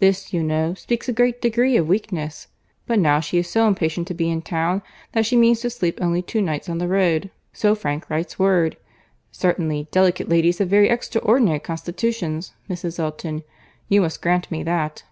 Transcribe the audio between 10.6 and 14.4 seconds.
very extraordinary constitutions, Mrs. Elton. You must